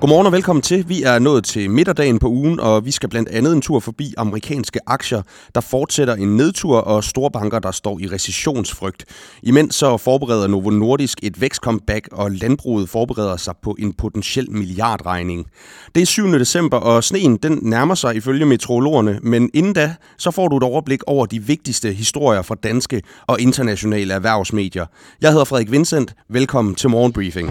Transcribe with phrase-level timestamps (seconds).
[0.00, 0.88] Godmorgen og velkommen til.
[0.88, 4.14] Vi er nået til midterdagen på ugen, og vi skal blandt andet en tur forbi
[4.16, 5.22] amerikanske aktier,
[5.54, 9.04] der fortsætter en nedtur, og store banker, der står i recessionsfrygt.
[9.42, 15.46] Imens så forbereder Novo Nordisk et vækstcomeback, og landbruget forbereder sig på en potentiel milliardregning.
[15.94, 16.32] Det er 7.
[16.32, 20.62] december, og sneen den nærmer sig ifølge meteorologerne, men inden da, så får du et
[20.62, 24.86] overblik over de vigtigste historier fra danske og internationale erhvervsmedier.
[25.20, 26.14] Jeg hedder Frederik Vincent.
[26.28, 27.50] Velkommen til Morgenbriefing.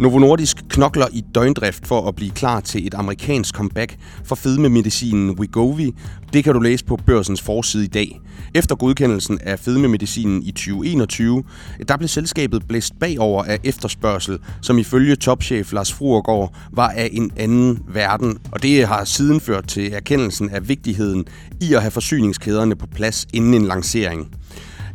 [0.00, 5.30] Novo Nordisk knokler i døgndrift for at blive klar til et amerikansk comeback for fedmemedicinen
[5.30, 5.94] Wegovy.
[6.32, 8.20] Det kan du læse på børsens forside i dag.
[8.54, 11.42] Efter godkendelsen af fedmemedicinen i 2021,
[11.88, 17.30] der blev selskabet blæst bagover af efterspørgsel, som ifølge topchef Lars Fruergaard var af en
[17.36, 18.38] anden verden.
[18.52, 21.24] Og det har siden ført til erkendelsen af vigtigheden
[21.60, 24.30] i at have forsyningskæderne på plads inden en lancering.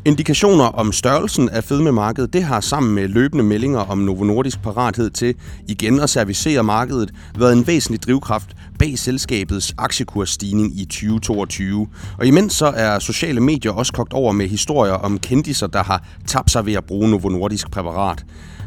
[0.09, 5.09] Indikationer om størrelsen af fedmemarkedet, det har sammen med løbende meldinger om Novo Nordisk parathed
[5.09, 5.35] til
[5.67, 11.87] igen at servicere markedet været en væsentlig drivkraft bag selskabets aktiekursstigning i 2022.
[12.17, 16.03] Og imens så er sociale medier også kogt over med historier om kendiser, der har
[16.27, 18.25] tabt sig ved at bruge Novo Nordisk præparat.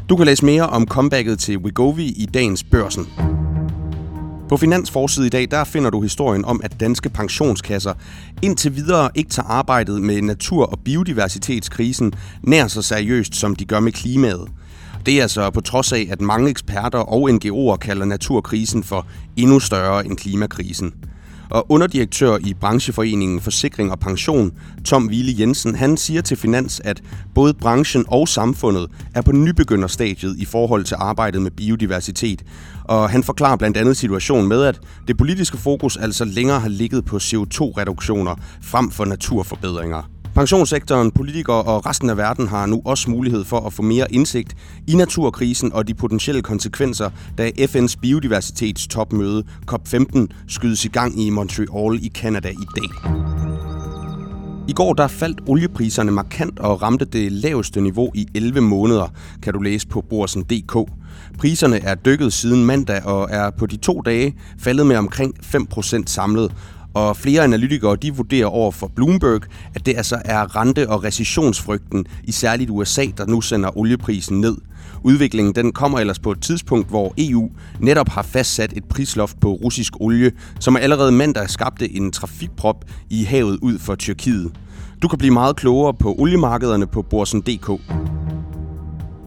[0.09, 3.07] Du kan læse mere om comebacket til Wegovy i dagens børsen.
[4.53, 7.93] På Finansforside i dag, der finder du historien om, at danske pensionskasser
[8.41, 13.79] indtil videre ikke tager arbejdet med natur- og biodiversitetskrisen nær så seriøst, som de gør
[13.79, 14.47] med klimaet.
[15.05, 19.59] Det er altså på trods af, at mange eksperter og NGO'er kalder naturkrisen for endnu
[19.59, 20.93] større end klimakrisen.
[21.49, 24.51] Og underdirektør i brancheforeningen Forsikring og Pension,
[24.85, 27.01] Tom Wille Jensen, han siger til Finans, at
[27.35, 32.43] både branchen og samfundet er på nybegynderstadiet i forhold til arbejdet med biodiversitet.
[32.83, 37.05] Og han forklarer blandt andet situationen med, at det politiske fokus altså længere har ligget
[37.05, 40.12] på CO2-reduktioner frem for naturforbedringer.
[40.35, 44.55] Pensionssektoren, politikere og resten af verden har nu også mulighed for at få mere indsigt
[44.87, 51.99] i naturkrisen og de potentielle konsekvenser, da FN's biodiversitetstopmøde COP15 skydes i gang i Montreal
[52.01, 53.13] i Canada i dag.
[54.67, 59.07] I går der faldt oliepriserne markant og ramte det laveste niveau i 11 måneder,
[59.43, 60.91] kan du læse på borsen.dk.
[61.39, 66.03] Priserne er dykket siden mandag og er på de to dage faldet med omkring 5%
[66.05, 66.51] samlet,
[66.93, 69.41] og flere analytikere de vurderer over for Bloomberg,
[69.75, 74.57] at det altså er rente- og recessionsfrygten i særligt USA, der nu sender olieprisen ned.
[75.03, 77.49] Udviklingen den kommer ellers på et tidspunkt, hvor EU
[77.79, 83.23] netop har fastsat et prisloft på russisk olie, som allerede mandag skabte en trafikprop i
[83.23, 84.51] havet ud for Tyrkiet.
[85.01, 88.22] Du kan blive meget klogere på oliemarkederne på borsen.dk.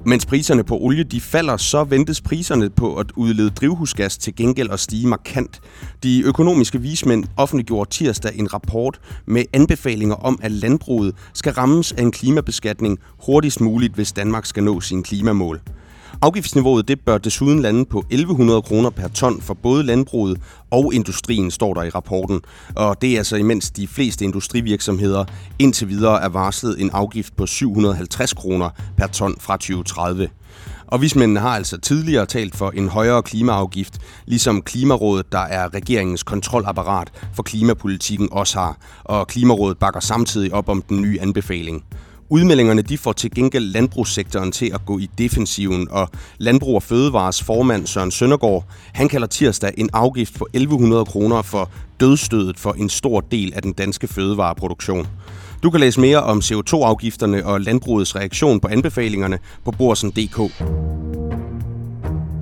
[0.08, 4.70] Mens priserne på olie de falder, så ventes priserne på at udlede drivhusgas til gengæld
[4.70, 5.60] at stige markant.
[6.02, 12.02] De økonomiske vismænd offentliggjorde tirsdag en rapport med anbefalinger om, at landbruget skal rammes af
[12.02, 15.60] en klimabeskatning hurtigst muligt, hvis Danmark skal nå sine klimamål.
[16.22, 20.40] Afgiftsniveauet det bør desuden lande på 1100 kroner per ton for både landbruget
[20.70, 22.40] og industrien, står der i rapporten.
[22.76, 25.24] Og det er altså imens de fleste industrivirksomheder
[25.58, 30.28] indtil videre er varslet en afgift på 750 kroner per ton fra 2030.
[30.86, 36.22] Og vismændene har altså tidligere talt for en højere klimaafgift, ligesom Klimarådet, der er regeringens
[36.22, 38.76] kontrolapparat for klimapolitikken, også har.
[39.04, 41.84] Og Klimarådet bakker samtidig op om den nye anbefaling.
[42.28, 47.42] Udmeldingerne de får til gengæld landbrugssektoren til at gå i defensiven, og Landbrug og Fødevares
[47.42, 51.70] formand Søren Søndergaard, han kalder tirsdag en afgift på 1100 kroner for
[52.00, 55.06] dødstødet for en stor del af den danske fødevareproduktion.
[55.62, 61.05] Du kan læse mere om CO2-afgifterne og landbrugets reaktion på anbefalingerne på borsen.dk.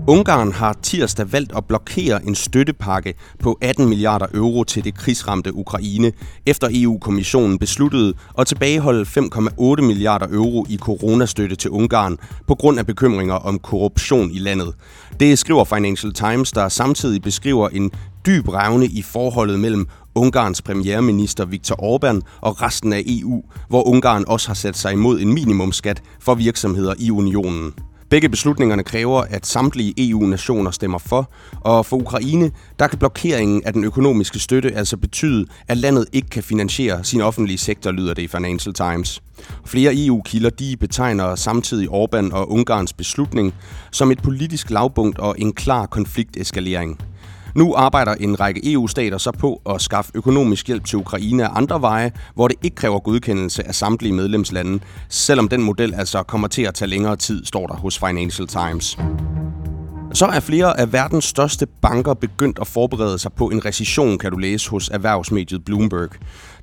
[0.07, 5.55] Ungarn har tirsdag valgt at blokere en støttepakke på 18 milliarder euro til det krigsramte
[5.55, 6.13] Ukraine,
[6.47, 12.87] efter EU-kommissionen besluttede at tilbageholde 5,8 milliarder euro i coronastøtte til Ungarn på grund af
[12.87, 14.75] bekymringer om korruption i landet.
[15.21, 17.91] Det skriver Financial Times, der samtidig beskriver en
[18.27, 24.25] dyb revne i forholdet mellem Ungarns premierminister Viktor Orbán og resten af EU, hvor Ungarn
[24.29, 27.75] også har sat sig imod en minimumskat for virksomheder i unionen.
[28.15, 31.31] Begge beslutningerne kræver, at samtlige EU-nationer stemmer for,
[31.61, 36.29] og for Ukraine, der kan blokeringen af den økonomiske støtte altså betyde, at landet ikke
[36.29, 39.23] kan finansiere sin offentlige sektor, lyder det i Financial Times.
[39.67, 43.55] Flere EU-kilder de betegner samtidig Orbán og Ungarns beslutning
[43.91, 46.99] som et politisk lavpunkt og en klar konflikteskalering.
[47.55, 51.81] Nu arbejder en række EU-stater så på at skaffe økonomisk hjælp til Ukraine af andre
[51.81, 56.63] veje, hvor det ikke kræver godkendelse af samtlige medlemslande, selvom den model altså kommer til
[56.63, 58.99] at tage længere tid, står der hos Financial Times.
[60.15, 64.31] Så er flere af verdens største banker begyndt at forberede sig på en recession, kan
[64.31, 66.11] du læse hos erhvervsmediet Bloomberg.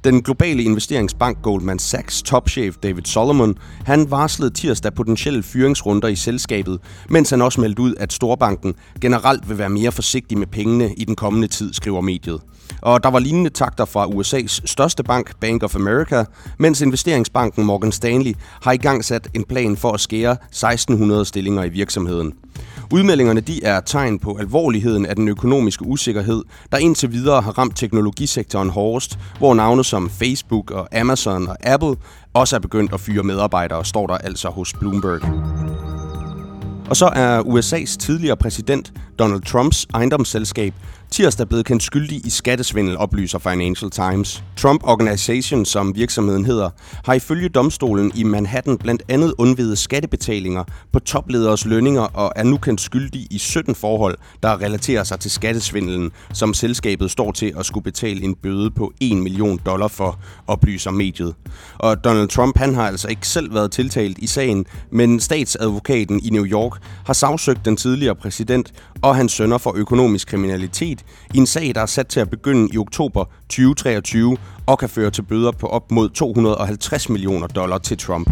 [0.03, 6.79] Den globale investeringsbank Goldman Sachs topchef David Solomon, han varslede tirsdag potentielle fyringsrunder i selskabet,
[7.09, 11.05] mens han også meldte ud, at Storbanken generelt vil være mere forsigtig med pengene i
[11.05, 12.41] den kommende tid, skriver mediet.
[12.81, 16.25] Og der var lignende takter fra USA's største bank, Bank of America,
[16.59, 21.63] mens investeringsbanken Morgan Stanley har i gang sat en plan for at skære 1600 stillinger
[21.63, 22.33] i virksomheden.
[22.93, 27.77] Udmeldingerne de er tegn på alvorligheden af den økonomiske usikkerhed, der indtil videre har ramt
[27.77, 31.95] teknologisektoren hårdest, hvor navne som Facebook og Amazon og Apple
[32.33, 35.21] også er begyndt at fyre medarbejdere, står der altså hos Bloomberg.
[36.89, 40.73] Og så er USA's tidligere præsident Donald Trumps ejendomsselskab
[41.11, 44.43] tirsdag blevet kendt skyldig i skattesvindel, oplyser Financial Times.
[44.57, 46.69] Trump Organization, som virksomheden hedder,
[47.05, 52.57] har ifølge domstolen i Manhattan blandt andet undvidet skattebetalinger på toplederes lønninger og er nu
[52.57, 57.65] kendt skyldig i 17 forhold, der relaterer sig til skattesvindelen, som selskabet står til at
[57.65, 61.35] skulle betale en bøde på 1 million dollar for, oplyser mediet.
[61.77, 66.29] Og Donald Trump han har altså ikke selv været tiltalt i sagen, men statsadvokaten i
[66.29, 71.00] New York har sagsøgt den tidligere præsident og hans sønner for økonomisk kriminalitet
[71.33, 75.11] i en sag, der er sat til at begynde i oktober 2023 og kan føre
[75.11, 78.31] til bøder på op mod 250 millioner dollar til Trump.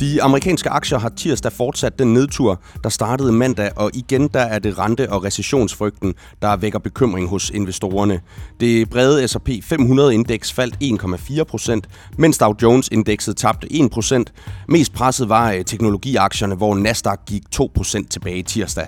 [0.00, 4.58] De amerikanske aktier har tirsdag fortsat den nedtur, der startede mandag, og igen der er
[4.58, 8.20] det rente- og recessionsfrygten, der vækker bekymring hos investorerne.
[8.60, 11.88] Det brede S&P 500-indeks faldt 1,4 procent,
[12.18, 14.32] mens Dow Jones-indekset tabte 1 procent.
[14.68, 18.86] Mest presset var øh, teknologiaktierne, hvor Nasdaq gik 2 procent tilbage tirsdag.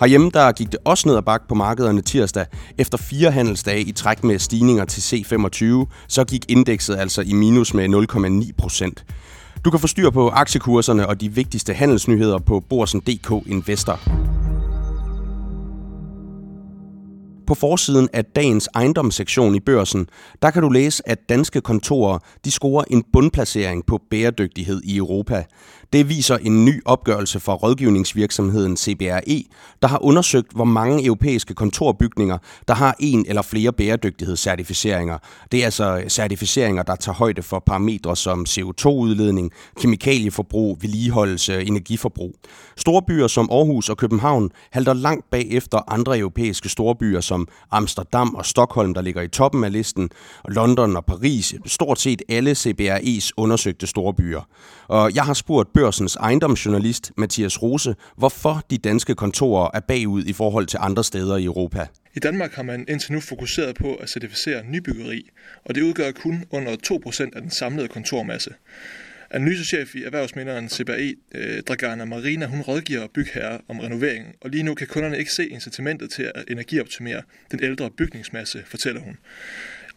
[0.00, 2.46] Herhjemme der gik det også ned ad bakke på markederne tirsdag.
[2.78, 7.74] Efter fire handelsdage i træk med stigninger til C25, så gik indekset altså i minus
[7.74, 7.88] med
[8.44, 9.04] 0,9 procent.
[9.64, 14.00] Du kan få styr på aktiekurserne og de vigtigste handelsnyheder på Borsen.dk Investor.
[17.46, 20.06] På forsiden af dagens ejendomssektion i børsen,
[20.42, 25.44] der kan du læse, at danske kontorer de scorer en bundplacering på bæredygtighed i Europa.
[25.92, 29.42] Det viser en ny opgørelse fra rådgivningsvirksomheden CBRE,
[29.82, 32.38] der har undersøgt, hvor mange europæiske kontorbygninger,
[32.68, 35.18] der har en eller flere bæredygtighedscertificeringer.
[35.52, 39.50] Det er altså certificeringer, der tager højde for parametre som CO2-udledning,
[39.80, 42.34] kemikalieforbrug, vedligeholdelse, energiforbrug.
[42.76, 48.46] Store byer som Aarhus og København halter langt bagefter andre europæiske storbyer som Amsterdam og
[48.46, 50.10] Stockholm, der ligger i toppen af listen,
[50.44, 54.40] og London og Paris, stort set alle CBRE's undersøgte storbyer.
[54.88, 60.32] Og jeg har spurgt Børsens ejendomsjournalist Mathias Rose, hvorfor de danske kontorer er bagud i
[60.32, 61.86] forhold til andre steder i Europa.
[62.14, 65.28] I Danmark har man indtil nu fokuseret på at certificere nybyggeri,
[65.64, 68.50] og det udgør kun under 2% af den samlede kontormasse.
[69.30, 74.62] Analysechef i erhvervsminderen CBE, eh, øh, Dragana Marina, hun rådgiver bygherrer om renovering, og lige
[74.62, 79.16] nu kan kunderne ikke se incitamentet til at energioptimere den ældre bygningsmasse, fortæller hun.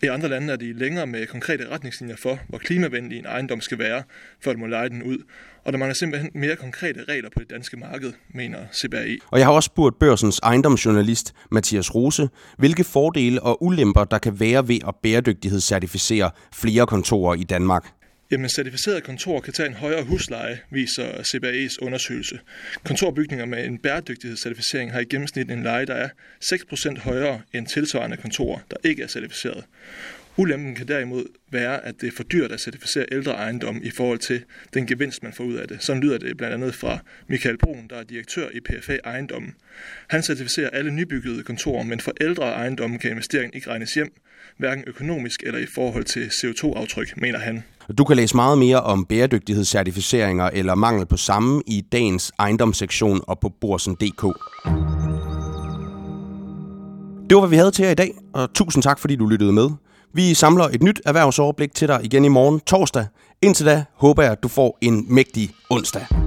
[0.03, 3.79] I andre lande er de længere med konkrete retningslinjer for, hvor klimavenlig en ejendom skal
[3.79, 4.03] være,
[4.43, 5.17] før du må lege den ud.
[5.65, 9.17] Og der mangler simpelthen mere konkrete regler på det danske marked, mener CBRE.
[9.31, 14.39] Og jeg har også spurgt børsens ejendomsjournalist Mathias Rose, hvilke fordele og ulemper der kan
[14.39, 18.02] være ved at bæredygtighedscertificere flere kontorer i Danmark.
[18.33, 22.39] Jamen, certificerede kontor kan tage en højere husleje, viser CBA's undersøgelse.
[22.83, 26.09] Kontorbygninger med en bæredygtighedscertificering har i gennemsnit en leje, der er
[26.43, 29.63] 6% højere end tilsvarende kontorer, der ikke er certificeret.
[30.37, 34.19] Ulempen kan derimod være, at det er for dyrt at certificere ældre ejendom i forhold
[34.19, 34.43] til
[34.73, 35.83] den gevinst, man får ud af det.
[35.83, 39.55] Sådan lyder det blandt andet fra Michael Brun, der er direktør i PFA Ejendommen.
[40.07, 44.13] Han certificerer alle nybyggede kontorer, men for ældre ejendomme kan investeringen ikke regnes hjem,
[44.57, 47.63] hverken økonomisk eller i forhold til CO2-aftryk, mener han.
[47.97, 53.39] Du kan læse meget mere om bæredygtighedscertificeringer eller mangel på samme i dagens ejendomssektion og
[53.39, 54.23] på borsen.dk.
[57.29, 59.51] Det var, hvad vi havde til jer i dag, og tusind tak, fordi du lyttede
[59.51, 59.69] med.
[60.13, 63.05] Vi samler et nyt erhvervsoverblik til dig igen i morgen torsdag.
[63.41, 66.22] Indtil da håber jeg, at du får en mægtig onsdag.